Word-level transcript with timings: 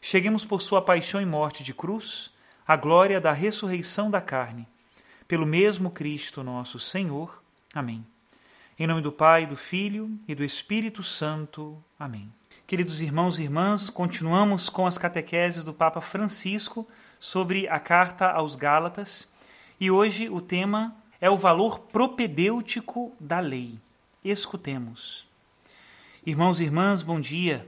cheguemos 0.00 0.44
por 0.44 0.62
sua 0.62 0.82
paixão 0.82 1.20
e 1.20 1.26
morte 1.26 1.62
de 1.62 1.74
cruz 1.74 2.32
à 2.66 2.76
glória 2.76 3.20
da 3.20 3.32
ressurreição 3.32 4.10
da 4.10 4.20
carne. 4.20 4.66
Pelo 5.26 5.46
mesmo 5.46 5.90
Cristo 5.90 6.42
nosso 6.42 6.78
Senhor. 6.78 7.42
Amém. 7.74 8.04
Em 8.78 8.86
nome 8.86 9.02
do 9.02 9.10
Pai, 9.10 9.46
do 9.46 9.56
Filho 9.56 10.10
e 10.28 10.34
do 10.34 10.44
Espírito 10.44 11.02
Santo. 11.02 11.82
Amém. 11.98 12.32
Queridos 12.66 13.00
irmãos 13.00 13.38
e 13.38 13.42
irmãs, 13.42 13.90
continuamos 13.90 14.68
com 14.68 14.86
as 14.86 14.98
catequeses 14.98 15.64
do 15.64 15.72
Papa 15.72 16.00
Francisco 16.00 16.86
sobre 17.18 17.66
a 17.68 17.80
carta 17.80 18.30
aos 18.30 18.54
Gálatas 18.54 19.28
e 19.80 19.90
hoje 19.90 20.28
o 20.28 20.40
tema 20.40 20.94
é 21.20 21.30
o 21.30 21.36
valor 21.36 21.78
propedêutico 21.78 23.12
da 23.18 23.40
lei. 23.40 23.78
Escutemos. 24.24 25.26
Irmãos 26.26 26.60
e 26.60 26.64
irmãs, 26.64 27.00
bom 27.00 27.20
dia. 27.20 27.66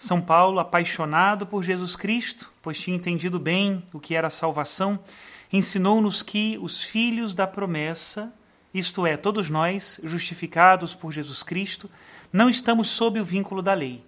São 0.00 0.18
Paulo, 0.18 0.58
apaixonado 0.58 1.46
por 1.46 1.62
Jesus 1.62 1.94
Cristo, 1.94 2.50
pois 2.62 2.80
tinha 2.80 2.96
entendido 2.96 3.38
bem 3.38 3.84
o 3.92 4.00
que 4.00 4.14
era 4.14 4.28
a 4.28 4.30
salvação, 4.30 4.98
ensinou-nos 5.52 6.22
que 6.22 6.58
os 6.62 6.82
filhos 6.82 7.34
da 7.34 7.46
promessa, 7.46 8.32
isto 8.72 9.04
é, 9.04 9.18
todos 9.18 9.50
nós, 9.50 10.00
justificados 10.02 10.94
por 10.94 11.12
Jesus 11.12 11.42
Cristo, 11.42 11.90
não 12.32 12.48
estamos 12.48 12.88
sob 12.88 13.20
o 13.20 13.24
vínculo 13.26 13.60
da 13.60 13.74
lei, 13.74 14.02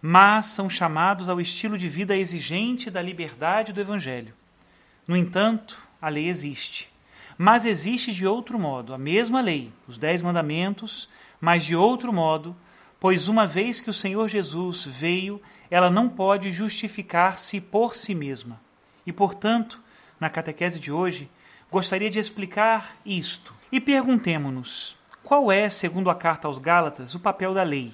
mas 0.00 0.46
são 0.46 0.70
chamados 0.70 1.28
ao 1.28 1.38
estilo 1.38 1.76
de 1.76 1.86
vida 1.86 2.16
exigente 2.16 2.90
da 2.90 3.02
liberdade 3.02 3.74
do 3.74 3.80
Evangelho. 3.82 4.32
No 5.06 5.14
entanto, 5.14 5.78
a 6.00 6.08
lei 6.08 6.30
existe, 6.30 6.90
mas 7.36 7.66
existe 7.66 8.10
de 8.10 8.26
outro 8.26 8.58
modo, 8.58 8.94
a 8.94 8.98
mesma 8.98 9.42
lei, 9.42 9.70
os 9.86 9.98
Dez 9.98 10.22
Mandamentos, 10.22 11.10
mas 11.38 11.62
de 11.62 11.76
outro 11.76 12.10
modo, 12.10 12.56
pois 12.98 13.28
uma 13.28 13.46
vez 13.46 13.80
que 13.80 13.90
o 13.90 13.94
Senhor 13.94 14.28
Jesus 14.28 14.84
veio, 14.84 15.40
ela 15.70 15.90
não 15.90 16.08
pode 16.08 16.50
justificar-se 16.50 17.60
por 17.60 17.94
si 17.94 18.14
mesma. 18.14 18.60
E, 19.06 19.12
portanto, 19.12 19.80
na 20.18 20.30
catequese 20.30 20.80
de 20.80 20.90
hoje, 20.90 21.28
gostaria 21.70 22.10
de 22.10 22.18
explicar 22.18 22.96
isto. 23.04 23.54
E 23.70 23.80
perguntemo-nos: 23.80 24.96
qual 25.22 25.50
é, 25.50 25.68
segundo 25.68 26.10
a 26.10 26.14
carta 26.14 26.48
aos 26.48 26.58
Gálatas, 26.58 27.14
o 27.14 27.20
papel 27.20 27.52
da 27.52 27.62
lei? 27.62 27.92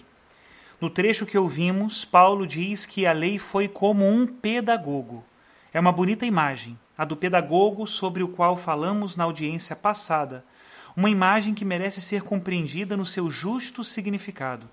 No 0.81 0.91
trecho 0.91 1.27
que 1.27 1.39
ouvimos, 1.39 2.05
Paulo 2.05 2.47
diz 2.47 2.87
que 2.87 3.07
a 3.07 3.13
lei 3.13 3.39
foi 3.39 3.69
como 3.69 4.07
um 4.07 4.27
pedagogo. 4.27 5.25
É 5.73 5.81
uma 5.81 5.93
bonita 5.93 6.27
imagem, 6.27 6.79
a 6.99 7.05
do 7.05 7.17
pedagogo 7.17 7.87
sobre 7.87 8.23
o 8.23 8.29
qual 8.29 8.57
falamos 8.57 9.17
na 9.17 9.25
audiência 9.25 9.75
passada, 9.75 10.45
uma 10.97 11.09
imagem 11.09 11.55
que 11.55 11.65
merece 11.65 12.01
ser 12.01 12.23
compreendida 12.23 12.97
no 12.97 13.07
seu 13.07 13.31
justo 13.31 13.83
significado. 13.83 14.69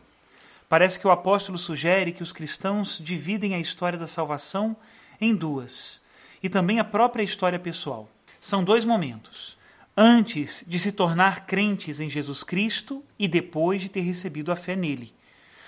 Parece 0.69 0.99
que 0.99 1.07
o 1.07 1.11
apóstolo 1.11 1.57
sugere 1.57 2.11
que 2.11 2.21
os 2.21 2.31
cristãos 2.31 3.01
dividem 3.03 3.55
a 3.55 3.59
história 3.59 3.97
da 3.97 4.05
salvação 4.05 4.77
em 5.19 5.33
duas, 5.33 5.99
e 6.43 6.47
também 6.47 6.79
a 6.79 6.83
própria 6.83 7.23
história 7.23 7.59
pessoal. 7.59 8.07
São 8.39 8.63
dois 8.63 8.85
momentos. 8.85 9.57
Antes 9.97 10.63
de 10.67 10.77
se 10.77 10.91
tornar 10.91 11.47
crentes 11.47 11.99
em 11.99 12.07
Jesus 12.07 12.43
Cristo 12.43 13.03
e 13.17 13.27
depois 13.27 13.81
de 13.81 13.89
ter 13.89 14.01
recebido 14.01 14.51
a 14.51 14.55
fé 14.55 14.75
nele. 14.75 15.11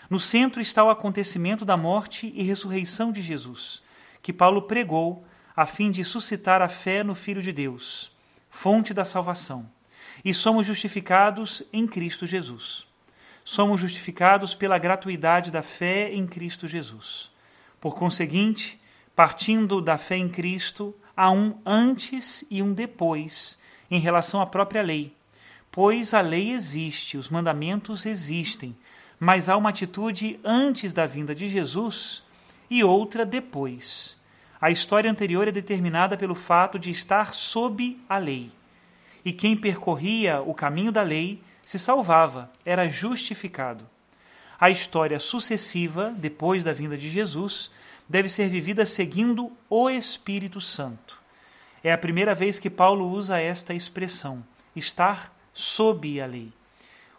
No 0.08 0.20
centro 0.20 0.62
está 0.62 0.84
o 0.84 0.90
acontecimento 0.90 1.66
da 1.66 1.76
morte 1.76 2.32
e 2.36 2.44
ressurreição 2.44 3.12
de 3.12 3.24
Jesus, 3.24 3.82
que 4.22 4.32
Paulo 4.32 4.62
pregou 4.62 5.26
a 5.56 5.66
fim 5.66 5.90
de 5.90 6.04
suscitar 6.04 6.62
a 6.62 6.70
fé 6.70 7.04
no 7.04 7.16
Filho 7.16 7.42
de 7.42 7.52
Deus, 7.52 8.12
fonte 8.52 8.94
da 8.94 9.04
salvação. 9.04 9.68
E 10.24 10.32
somos 10.32 10.68
justificados 10.68 11.64
em 11.74 11.88
Cristo 11.88 12.28
Jesus 12.28 12.91
somos 13.44 13.82
justificados 13.82 14.54
pela 14.54 14.78
gratuidade 14.78 15.52
da 15.52 15.62
fé 15.62 16.12
em 16.14 16.26
Cristo 16.28 16.68
Jesus. 16.68 17.32
Por 17.80 17.96
conseguinte, 17.96 18.80
partindo 19.16 19.82
da 19.82 19.98
fé 19.98 20.18
em 20.18 20.30
Cristo, 20.30 20.96
há 21.16 21.32
um 21.32 21.58
antes 21.66 22.46
e 22.50 22.62
um 22.62 22.74
depois 22.74 23.58
em 23.90 24.00
relação 24.00 24.42
à 24.42 24.46
própria 24.46 24.82
lei. 24.82 25.16
Pois 25.72 26.14
a 26.14 26.22
lei 26.22 26.52
existe, 26.52 27.18
os 27.18 27.30
mandamentos 27.30 28.06
existem, 28.06 28.76
mas 29.20 29.48
há 29.48 29.56
uma 29.56 29.70
atitude 29.70 30.40
antes 30.44 30.94
da 30.94 31.06
vinda 31.06 31.34
de 31.34 31.48
Jesus 31.48 32.24
e 32.70 32.84
outra 32.84 33.26
depois. 33.26 34.20
A 34.60 34.70
história 34.70 35.10
anterior 35.10 35.48
é 35.48 35.52
determinada 35.52 36.16
pelo 36.16 36.36
fato 36.36 36.78
de 36.78 36.92
estar 36.92 37.34
sob 37.34 38.00
a 38.08 38.18
lei. 38.18 38.52
E 39.24 39.32
quem 39.32 39.56
percorria 39.56 40.42
o 40.42 40.54
caminho 40.54 40.92
da 40.92 41.04
lei 41.04 41.42
se 41.64 41.80
salvava, 41.80 42.52
era 42.66 42.88
justificado. 42.88 43.88
A 44.60 44.70
história 44.70 45.20
sucessiva, 45.20 46.14
depois 46.18 46.64
da 46.64 46.74
vinda 46.74 46.98
de 46.98 47.10
Jesus, 47.10 47.72
deve 48.08 48.30
ser 48.30 48.50
vivida 48.50 48.86
seguindo 48.86 49.52
o 49.70 49.90
Espírito 49.90 50.62
Santo. 50.62 51.20
É 51.84 51.92
a 51.92 51.98
primeira 51.98 52.36
vez 52.36 52.60
que 52.60 52.70
Paulo 52.70 53.10
usa 53.10 53.40
esta 53.40 53.74
expressão, 53.74 54.44
estar 54.76 55.36
sob 55.54 56.22
a 56.22 56.26
lei. 56.26 56.54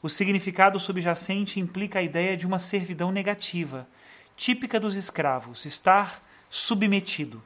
O 0.03 0.09
significado 0.09 0.79
subjacente 0.79 1.59
implica 1.59 1.99
a 1.99 2.03
ideia 2.03 2.37
de 2.37 2.47
uma 2.47 2.59
servidão 2.59 3.11
negativa, 3.11 3.89
típica 4.37 4.79
dos 4.79 4.95
escravos, 4.95 5.65
estar 5.65 6.23
submetido. 6.51 7.43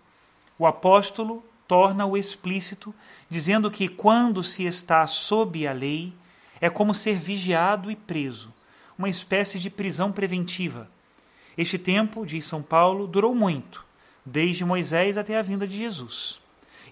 O 0.59 0.67
apóstolo 0.67 1.45
torna-o 1.69 2.17
explícito, 2.17 2.95
dizendo 3.29 3.71
que 3.71 3.89
quando 3.89 4.43
se 4.43 4.65
está 4.65 5.07
sob 5.07 5.67
a 5.67 5.73
lei, 5.73 6.13
é 6.61 6.71
como 6.71 6.95
ser 6.95 7.19
vigiado 7.19 7.91
e 7.91 7.97
preso, 7.97 8.53
uma 8.99 9.09
espécie 9.09 9.59
de 9.59 9.71
prisão 9.71 10.11
preventiva. 10.11 10.89
Este 11.57 11.79
tempo, 11.79 12.27
diz 12.27 12.45
São 12.45 12.63
Paulo, 12.63 13.07
durou 13.07 13.35
muito, 13.35 13.85
desde 14.25 14.65
Moisés 14.65 15.17
até 15.17 15.39
a 15.39 15.43
vinda 15.43 15.67
de 15.67 15.77
Jesus, 15.77 16.41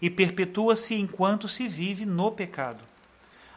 e 0.00 0.08
perpetua-se 0.08 0.94
enquanto 0.94 1.48
se 1.48 1.68
vive 1.68 2.06
no 2.06 2.30
pecado. 2.30 2.84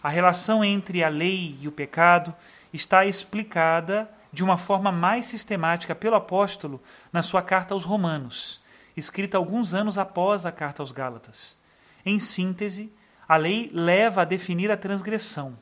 A 0.01 0.09
relação 0.09 0.63
entre 0.63 1.03
a 1.03 1.09
lei 1.09 1.57
e 1.61 1.67
o 1.67 1.71
pecado 1.71 2.33
está 2.73 3.05
explicada 3.05 4.09
de 4.31 4.43
uma 4.43 4.57
forma 4.57 4.91
mais 4.91 5.25
sistemática 5.25 5.95
pelo 5.95 6.15
apóstolo 6.15 6.81
na 7.11 7.21
sua 7.21 7.41
carta 7.41 7.73
aos 7.73 7.83
Romanos, 7.83 8.61
escrita 8.95 9.37
alguns 9.37 9.73
anos 9.73 9.97
após 9.97 10.45
a 10.45 10.51
carta 10.51 10.81
aos 10.81 10.91
Gálatas. 10.91 11.57
Em 12.05 12.19
síntese, 12.19 12.91
a 13.27 13.35
lei 13.35 13.69
leva 13.73 14.21
a 14.21 14.25
definir 14.25 14.71
a 14.71 14.77
transgressão, 14.77 15.57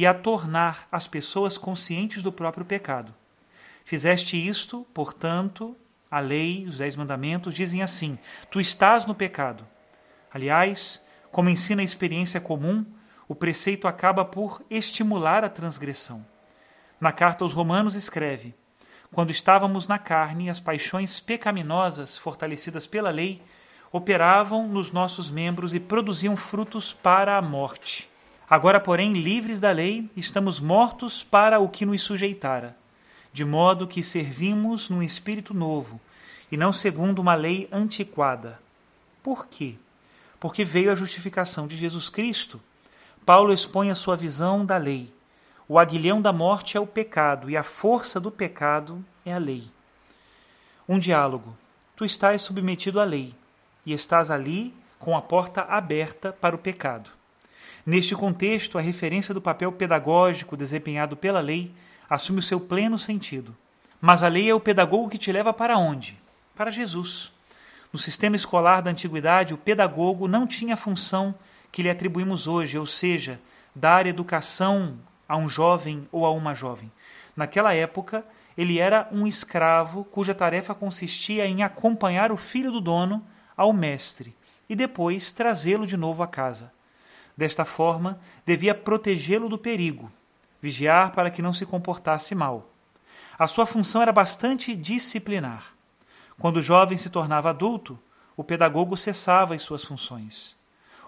e 0.00 0.06
a 0.06 0.14
tornar 0.14 0.88
as 0.90 1.06
pessoas 1.06 1.58
conscientes 1.58 2.22
do 2.22 2.32
próprio 2.32 2.64
pecado. 2.64 3.14
Fizeste 3.84 4.34
isto, 4.34 4.86
portanto, 4.94 5.76
a 6.10 6.20
lei, 6.20 6.64
os 6.66 6.78
dez 6.78 6.96
mandamentos 6.96 7.54
dizem 7.54 7.82
assim: 7.82 8.18
Tu 8.50 8.62
estás 8.62 9.04
no 9.04 9.14
pecado. 9.14 9.62
Aliás, 10.32 11.04
como 11.30 11.50
ensina 11.50 11.82
a 11.82 11.84
experiência 11.84 12.40
comum, 12.40 12.86
o 13.28 13.34
preceito 13.34 13.86
acaba 13.86 14.24
por 14.24 14.62
estimular 14.70 15.44
a 15.44 15.50
transgressão. 15.50 16.24
Na 16.98 17.12
carta 17.12 17.44
aos 17.44 17.52
Romanos 17.52 17.94
escreve: 17.94 18.54
Quando 19.12 19.30
estávamos 19.30 19.86
na 19.86 19.98
carne, 19.98 20.48
as 20.48 20.58
paixões 20.58 21.20
pecaminosas, 21.20 22.16
fortalecidas 22.16 22.86
pela 22.86 23.10
lei, 23.10 23.42
operavam 23.92 24.66
nos 24.66 24.92
nossos 24.92 25.28
membros 25.28 25.74
e 25.74 25.78
produziam 25.78 26.38
frutos 26.38 26.90
para 26.90 27.36
a 27.36 27.42
morte. 27.42 28.09
Agora, 28.50 28.80
porém, 28.80 29.12
livres 29.12 29.60
da 29.60 29.70
lei, 29.70 30.10
estamos 30.16 30.58
mortos 30.58 31.22
para 31.22 31.60
o 31.60 31.68
que 31.68 31.86
nos 31.86 32.02
sujeitara, 32.02 32.76
de 33.32 33.44
modo 33.44 33.86
que 33.86 34.02
servimos 34.02 34.90
num 34.90 35.04
espírito 35.04 35.54
novo, 35.54 36.00
e 36.50 36.56
não 36.56 36.72
segundo 36.72 37.20
uma 37.20 37.36
lei 37.36 37.68
antiquada. 37.70 38.60
Por 39.22 39.46
quê? 39.46 39.76
Porque 40.40 40.64
veio 40.64 40.90
a 40.90 40.96
justificação 40.96 41.68
de 41.68 41.76
Jesus 41.76 42.08
Cristo. 42.08 42.60
Paulo 43.24 43.52
expõe 43.52 43.88
a 43.88 43.94
sua 43.94 44.16
visão 44.16 44.66
da 44.66 44.76
lei. 44.76 45.14
O 45.68 45.78
aguilhão 45.78 46.20
da 46.20 46.32
morte 46.32 46.76
é 46.76 46.80
o 46.80 46.86
pecado, 46.88 47.48
e 47.48 47.56
a 47.56 47.62
força 47.62 48.18
do 48.18 48.32
pecado 48.32 49.04
é 49.24 49.32
a 49.32 49.38
lei. 49.38 49.70
Um 50.88 50.98
diálogo. 50.98 51.56
Tu 51.94 52.04
estás 52.04 52.42
submetido 52.42 52.98
à 52.98 53.04
lei, 53.04 53.32
e 53.86 53.92
estás 53.92 54.28
ali 54.28 54.74
com 54.98 55.16
a 55.16 55.22
porta 55.22 55.62
aberta 55.62 56.32
para 56.32 56.56
o 56.56 56.58
pecado. 56.58 57.19
Neste 57.84 58.14
contexto, 58.14 58.76
a 58.76 58.80
referência 58.80 59.32
do 59.32 59.40
papel 59.40 59.72
pedagógico 59.72 60.56
desempenhado 60.56 61.16
pela 61.16 61.40
lei 61.40 61.72
assume 62.08 62.40
o 62.40 62.42
seu 62.42 62.60
pleno 62.60 62.98
sentido. 62.98 63.56
Mas 64.00 64.22
a 64.22 64.28
lei 64.28 64.48
é 64.48 64.54
o 64.54 64.60
pedagogo 64.60 65.08
que 65.08 65.18
te 65.18 65.32
leva 65.32 65.52
para 65.52 65.78
onde? 65.78 66.18
Para 66.54 66.70
Jesus. 66.70 67.32
No 67.92 67.98
sistema 67.98 68.36
escolar 68.36 68.80
da 68.80 68.90
antiguidade, 68.90 69.54
o 69.54 69.58
pedagogo 69.58 70.28
não 70.28 70.46
tinha 70.46 70.74
a 70.74 70.76
função 70.76 71.34
que 71.72 71.82
lhe 71.82 71.90
atribuímos 71.90 72.46
hoje, 72.46 72.78
ou 72.78 72.86
seja, 72.86 73.40
dar 73.74 74.06
educação 74.06 74.98
a 75.28 75.36
um 75.36 75.48
jovem 75.48 76.08
ou 76.10 76.26
a 76.26 76.30
uma 76.30 76.54
jovem. 76.54 76.90
Naquela 77.36 77.74
época, 77.74 78.24
ele 78.56 78.78
era 78.78 79.08
um 79.12 79.26
escravo 79.26 80.04
cuja 80.04 80.34
tarefa 80.34 80.74
consistia 80.74 81.46
em 81.46 81.62
acompanhar 81.62 82.32
o 82.32 82.36
filho 82.36 82.70
do 82.70 82.80
dono 82.80 83.24
ao 83.56 83.72
mestre 83.72 84.34
e 84.68 84.76
depois 84.76 85.32
trazê-lo 85.32 85.86
de 85.86 85.96
novo 85.96 86.22
à 86.22 86.26
casa. 86.26 86.72
Desta 87.36 87.64
forma, 87.64 88.20
devia 88.44 88.74
protegê-lo 88.74 89.48
do 89.48 89.58
perigo, 89.58 90.10
vigiar 90.60 91.12
para 91.12 91.30
que 91.30 91.42
não 91.42 91.52
se 91.52 91.64
comportasse 91.64 92.34
mal. 92.34 92.70
A 93.38 93.46
sua 93.46 93.64
função 93.64 94.02
era 94.02 94.12
bastante 94.12 94.76
disciplinar. 94.76 95.72
Quando 96.38 96.58
o 96.58 96.62
jovem 96.62 96.96
se 96.96 97.08
tornava 97.08 97.50
adulto, 97.50 97.98
o 98.36 98.44
pedagogo 98.44 98.96
cessava 98.96 99.54
as 99.54 99.62
suas 99.62 99.84
funções. 99.84 100.56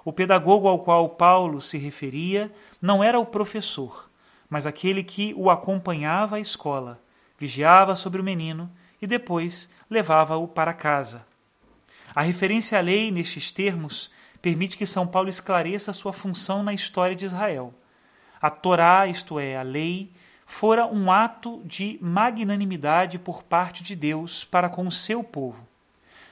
O 0.05 0.13
pedagogo 0.13 0.67
ao 0.67 0.81
qual 0.81 1.09
Paulo 1.11 1.61
se 1.61 1.79
referia 1.79 2.53
não 2.81 3.03
era 3.03 3.19
o 3.19 3.27
professor, 3.27 4.11
mas 4.51 4.67
aquele 4.67 5.03
que 5.03 5.33
o 5.37 5.51
acompanhava 5.51 6.37
à 6.37 6.41
escola, 6.41 7.01
vigiava 7.39 7.97
sobre 7.97 8.21
o 8.21 8.25
menino 8.25 8.71
e 9.01 9.07
depois 9.07 9.69
levava-o 9.89 10.47
para 10.47 10.75
casa. 10.75 11.25
A 12.15 12.23
referência 12.23 12.79
à 12.79 12.81
lei 12.81 13.11
nestes 13.11 13.51
termos 13.51 14.11
permite 14.43 14.77
que 14.77 14.85
São 14.85 15.07
Paulo 15.07 15.29
esclareça 15.29 15.93
sua 15.93 16.13
função 16.13 16.65
na 16.65 16.75
história 16.75 17.15
de 17.15 17.25
Israel. 17.25 17.73
A 18.41 18.51
Torá, 18.51 19.07
isto 19.07 19.39
é, 19.39 19.57
a 19.57 19.63
lei, 19.63 20.11
fora 20.45 20.85
um 20.85 21.13
ato 21.13 21.63
de 21.65 21.97
magnanimidade 22.03 23.21
por 23.21 23.45
parte 23.45 23.85
de 23.85 23.95
Deus 23.95 24.43
para 24.43 24.69
com 24.69 24.85
o 24.85 24.93
seu 24.93 25.23
povo. 25.23 25.65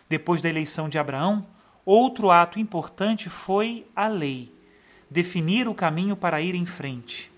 Depois 0.09 0.43
da 0.43 0.49
eleição 0.49 0.89
de 0.89 0.99
Abraão, 0.99 1.47
outro 1.87 2.33
ato 2.33 2.59
importante 2.59 3.31
foi 3.31 3.87
a 3.95 4.09
lei, 4.09 4.53
definir 5.09 5.69
o 5.69 5.75
caminho 5.75 6.17
para 6.17 6.41
ir 6.41 6.57
em 6.57 6.67
frente. 6.67 7.31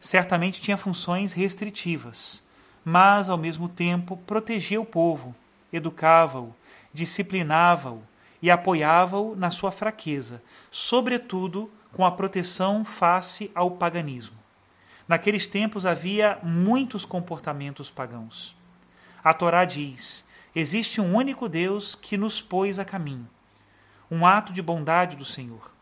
Certamente 0.00 0.60
tinha 0.60 0.78
funções 0.78 1.34
restritivas, 1.34 2.42
mas 2.82 3.28
ao 3.28 3.36
mesmo 3.36 3.68
tempo 3.68 4.16
protegia 4.16 4.80
o 4.80 4.86
povo, 4.86 5.34
educava-o, 5.70 6.54
disciplinava-o 6.94 8.02
e 8.44 8.50
apoiava-o 8.50 9.34
na 9.34 9.50
sua 9.50 9.72
fraqueza, 9.72 10.42
sobretudo 10.70 11.72
com 11.90 12.04
a 12.04 12.10
proteção 12.10 12.84
face 12.84 13.50
ao 13.54 13.70
paganismo. 13.70 14.36
Naqueles 15.08 15.46
tempos 15.46 15.86
havia 15.86 16.38
muitos 16.42 17.06
comportamentos 17.06 17.90
pagãos. 17.90 18.54
A 19.24 19.32
Torá 19.32 19.64
diz: 19.64 20.26
existe 20.54 21.00
um 21.00 21.14
único 21.14 21.48
Deus 21.48 21.94
que 21.94 22.18
nos 22.18 22.42
pôs 22.42 22.78
a 22.78 22.84
caminho. 22.84 23.26
Um 24.10 24.26
ato 24.26 24.52
de 24.52 24.60
bondade 24.60 25.16
do 25.16 25.24
Senhor. 25.24 25.72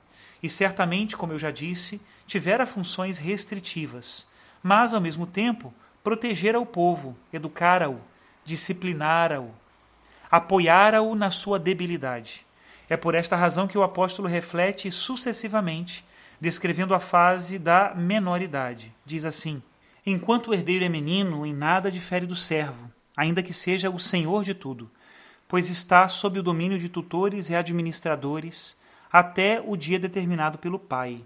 E 0.41 0.49
certamente, 0.49 1.17
como 1.17 1.32
eu 1.32 1.41
já 1.41 1.50
disse, 1.50 2.00
tivera 2.29 2.65
funções 2.65 3.19
restritivas, 3.19 4.25
mas 4.62 4.94
ao 4.94 5.00
mesmo 5.00 5.26
tempo 5.26 5.75
protegera 6.05 6.61
o 6.61 6.67
povo, 6.67 7.17
educara-o, 7.32 8.00
disciplinara-o, 8.44 9.50
apoiara-o 10.31 11.17
na 11.17 11.32
sua 11.32 11.58
debilidade. 11.58 12.47
É 12.93 12.97
por 12.99 13.15
esta 13.15 13.35
razão 13.35 13.67
que 13.67 13.79
o 13.79 13.83
apóstolo 13.83 14.29
reflete 14.29 14.93
sucessivamente, 14.93 16.05
descrevendo 16.39 16.93
a 16.93 17.00
fase 17.00 17.59
da 17.59 17.94
menoridade. 17.94 18.93
Diz 19.03 19.25
assim: 19.25 19.62
Enquanto 20.05 20.49
o 20.49 20.55
herdeiro 20.55 20.85
é 20.85 20.91
menino, 20.91 21.47
em 21.47 21.55
nada 21.55 21.91
difere 21.91 22.27
do 22.27 22.35
servo, 22.35 22.93
ainda 23.17 23.43
que 23.43 23.55
seja 23.55 23.89
o 23.89 23.99
senhor 23.99 24.44
de 24.44 24.53
tudo, 24.53 24.91
pois 25.49 25.71
está 25.71 26.06
sob 26.06 26.39
o 26.39 26.43
domínio 26.43 26.79
de 26.79 26.91
tutores 26.91 27.49
e 27.49 27.55
administradores 27.55 28.77
até 29.11 29.59
o 29.67 29.75
dia 29.75 29.99
determinado 29.99 30.59
pelo 30.59 30.79
Pai. 30.79 31.25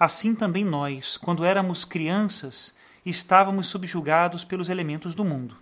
Assim 0.00 0.34
também 0.34 0.64
nós, 0.64 1.16
quando 1.16 1.44
éramos 1.44 1.84
crianças, 1.84 2.74
estávamos 3.04 3.68
subjugados 3.68 4.44
pelos 4.44 4.68
elementos 4.68 5.14
do 5.14 5.24
mundo. 5.24 5.56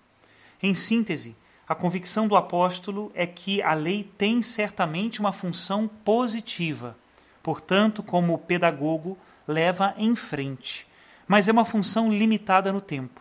Em 0.62 0.74
síntese, 0.74 1.36
a 1.66 1.74
convicção 1.74 2.28
do 2.28 2.36
apóstolo 2.36 3.10
é 3.14 3.26
que 3.26 3.62
a 3.62 3.72
lei 3.72 4.04
tem 4.18 4.42
certamente 4.42 5.20
uma 5.20 5.32
função 5.32 5.88
positiva, 5.88 6.96
portanto, 7.42 8.02
como 8.02 8.36
pedagogo, 8.36 9.16
leva 9.48 9.94
em 9.96 10.14
frente, 10.14 10.86
mas 11.26 11.48
é 11.48 11.52
uma 11.52 11.64
função 11.64 12.12
limitada 12.12 12.70
no 12.70 12.82
tempo. 12.82 13.20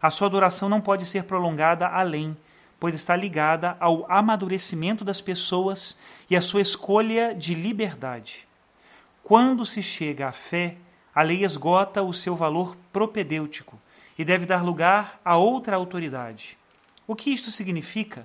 A 0.00 0.10
sua 0.10 0.28
duração 0.28 0.68
não 0.68 0.80
pode 0.80 1.06
ser 1.06 1.24
prolongada 1.24 1.86
além, 1.88 2.36
pois 2.78 2.94
está 2.94 3.16
ligada 3.16 3.76
ao 3.80 4.10
amadurecimento 4.10 5.04
das 5.04 5.20
pessoas 5.20 5.96
e 6.28 6.36
à 6.36 6.42
sua 6.42 6.60
escolha 6.60 7.34
de 7.34 7.54
liberdade. 7.54 8.46
Quando 9.22 9.64
se 9.64 9.82
chega 9.82 10.28
à 10.28 10.32
fé, 10.32 10.76
a 11.14 11.22
lei 11.22 11.44
esgota 11.44 12.02
o 12.02 12.12
seu 12.12 12.36
valor 12.36 12.76
propedêutico 12.92 13.78
e 14.18 14.24
deve 14.24 14.44
dar 14.44 14.62
lugar 14.62 15.18
a 15.24 15.36
outra 15.36 15.76
autoridade. 15.76 16.59
O 17.10 17.16
que 17.16 17.30
isto 17.30 17.50
significa? 17.50 18.24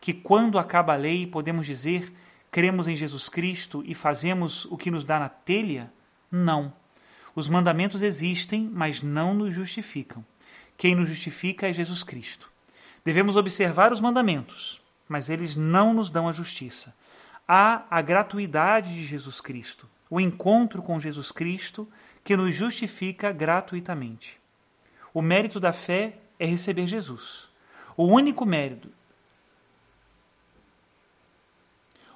Que 0.00 0.14
quando 0.14 0.58
acaba 0.58 0.94
a 0.94 0.96
lei, 0.96 1.26
podemos 1.26 1.66
dizer 1.66 2.10
cremos 2.50 2.88
em 2.88 2.96
Jesus 2.96 3.28
Cristo 3.28 3.84
e 3.86 3.94
fazemos 3.94 4.64
o 4.70 4.76
que 4.78 4.90
nos 4.90 5.04
dá 5.04 5.20
na 5.20 5.28
telha? 5.28 5.92
Não. 6.32 6.72
Os 7.34 7.46
mandamentos 7.46 8.00
existem, 8.00 8.70
mas 8.72 9.02
não 9.02 9.34
nos 9.34 9.54
justificam. 9.54 10.24
Quem 10.78 10.94
nos 10.94 11.10
justifica 11.10 11.68
é 11.68 11.74
Jesus 11.74 12.02
Cristo. 12.02 12.50
Devemos 13.04 13.36
observar 13.36 13.92
os 13.92 14.00
mandamentos, 14.00 14.80
mas 15.06 15.28
eles 15.28 15.54
não 15.54 15.92
nos 15.92 16.08
dão 16.08 16.26
a 16.26 16.32
justiça. 16.32 16.96
Há 17.46 17.84
a 17.90 18.00
gratuidade 18.00 18.94
de 18.94 19.04
Jesus 19.04 19.42
Cristo, 19.42 19.86
o 20.08 20.18
encontro 20.18 20.82
com 20.82 20.98
Jesus 20.98 21.30
Cristo 21.30 21.86
que 22.24 22.34
nos 22.34 22.54
justifica 22.54 23.30
gratuitamente. 23.30 24.40
O 25.12 25.20
mérito 25.20 25.60
da 25.60 25.74
fé 25.74 26.16
é 26.38 26.46
receber 26.46 26.86
Jesus. 26.86 27.54
O 27.96 28.04
único 28.04 28.44
mérito. 28.44 28.90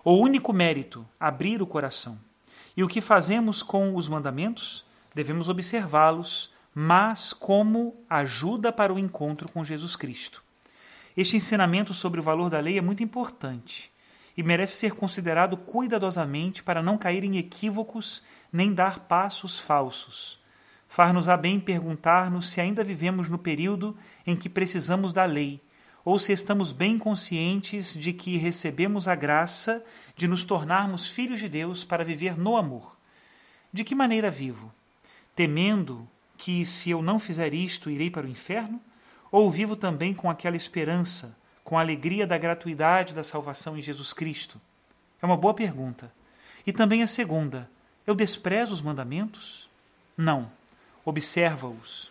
O 0.05 0.13
único 0.13 0.53
mérito, 0.53 1.09
abrir 1.19 1.63
o 1.63 1.67
coração. 1.67 2.19
E 2.77 2.85
o 2.85 2.89
que 2.89 3.01
fazemos 3.01 3.63
com 3.63 3.97
os 3.97 4.07
mandamentos? 4.07 4.85
Devemos 5.15 5.49
observá-los, 5.49 6.53
mas 6.75 7.33
como 7.33 7.97
ajuda 8.11 8.71
para 8.71 8.93
o 8.93 8.99
encontro 8.99 9.49
com 9.49 9.65
Jesus 9.65 9.97
Cristo. 9.97 10.43
Este 11.17 11.37
ensinamento 11.37 11.95
sobre 11.95 12.21
o 12.21 12.23
valor 12.23 12.51
da 12.51 12.61
lei 12.61 12.77
é 12.77 12.83
muito 12.83 13.03
importante 13.03 13.91
e 14.37 14.43
merece 14.43 14.79
ser 14.79 14.93
considerado 14.93 15.57
cuidadosamente 15.57 16.63
para 16.63 16.83
não 16.83 16.99
cair 16.99 17.25
em 17.25 17.39
equívocos 17.39 18.23
nem 18.53 18.73
dar 18.73 19.01
passos 19.01 19.59
falsos. 19.59 20.39
Far-nos 20.89 21.29
a 21.29 21.37
bem 21.37 21.59
perguntar-nos 21.59 22.51
se 22.51 22.61
ainda 22.61 22.85
vivemos 22.85 23.29
no 23.29 23.39
período 23.39 23.97
em 24.27 24.37
que 24.37 24.49
precisamos 24.49 25.13
da 25.13 25.25
lei 25.25 25.61
ou 26.05 26.19
se 26.19 26.33
estamos 26.33 26.73
bem 26.73 26.99
conscientes 26.99 27.95
de 27.95 28.13
que 28.13 28.37
recebemos 28.37 29.07
a 29.07 29.15
graça 29.15 29.85
de 30.17 30.27
nos 30.27 30.45
tornarmos 30.45 31.07
filhos 31.07 31.41
de 31.41 31.49
Deus 31.49 31.85
para 31.85 32.05
viver 32.05 32.39
no 32.39 32.57
amor. 32.57 32.97
De 33.73 33.85
que 33.85 33.95
maneira 33.95 34.31
vivo? 34.31 34.73
Temendo 35.35 36.09
que, 36.37 36.65
se 36.65 36.91
eu 36.91 37.03
não 37.03 37.19
fizer 37.19 37.53
isto, 37.53 37.91
irei 37.91 38.11
para 38.11 38.27
o 38.27 38.31
inferno? 38.31 38.81
Ou 39.31 39.51
vivo 39.51 39.77
também 39.77 40.13
com 40.13 40.29
aquela 40.29 40.57
esperança, 40.57 41.37
com 41.63 41.79
a 41.79 41.81
alegria 41.81 42.27
da 42.27 42.39
gratuidade 42.39 43.15
da 43.15 43.23
salvação 43.23 43.77
em 43.77 43.83
Jesus 43.83 44.13
Cristo? 44.13 44.61
É 45.23 45.27
uma 45.27 45.37
boa 45.37 45.55
pergunta. 45.55 46.13
E 46.67 46.73
também 46.73 47.03
a 47.03 47.07
segunda: 47.07 47.71
eu 48.07 48.15
desprezo 48.15 48.75
os 48.75 48.83
mandamentos? 48.83 49.69
Não, 50.17 50.51
observa-os, 51.05 52.11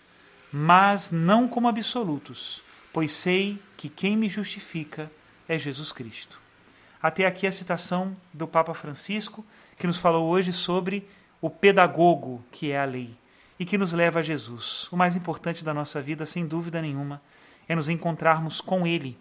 mas 0.52 1.12
não 1.12 1.48
como 1.48 1.68
absolutos, 1.68 2.62
pois 2.92 3.12
sei 3.12 3.60
que 3.78 3.90
quem 3.90 4.18
me 4.18 4.30
justifica 4.30 5.12
é 5.48 5.58
Jesus 5.58 5.92
Cristo. 5.92 6.40
Até 7.02 7.26
aqui 7.26 7.48
a 7.48 7.52
citação 7.52 8.16
do 8.34 8.48
Papa 8.48 8.74
Francisco, 8.74 9.46
que 9.78 9.88
nos 9.88 9.98
falou 9.98 10.28
hoje 10.28 10.52
sobre 10.52 11.08
o 11.42 11.50
pedagogo 11.50 12.44
que 12.52 12.72
é 12.72 12.80
a 12.80 12.86
lei 12.86 13.16
e 13.58 13.66
que 13.66 13.78
nos 13.78 13.94
leva 13.94 14.20
a 14.20 14.22
Jesus. 14.22 14.88
O 14.92 14.98
mais 14.98 15.16
importante 15.16 15.64
da 15.64 15.74
nossa 15.74 16.02
vida, 16.02 16.26
sem 16.26 16.46
dúvida 16.46 16.82
nenhuma, 16.82 17.22
é 17.68 17.76
nos 17.76 17.88
encontrarmos 17.88 18.60
com 18.60 18.86
Ele. 18.86 19.18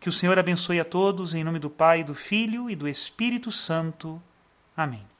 Que 0.00 0.08
o 0.08 0.12
Senhor 0.12 0.38
abençoe 0.38 0.80
a 0.80 0.84
todos, 0.84 1.34
em 1.34 1.44
nome 1.44 1.58
do 1.58 1.70
Pai, 1.70 2.02
do 2.02 2.14
Filho 2.14 2.68
e 2.68 2.76
do 2.76 2.88
Espírito 2.88 3.52
Santo. 3.52 4.20
Amém. 4.76 5.04